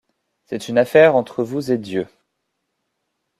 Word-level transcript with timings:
C’est 0.45 0.67
une 0.67 0.79
affaire 0.79 1.15
entre 1.15 1.43
vous 1.43 1.71
et 1.71 1.77
Dieu. 1.77 2.07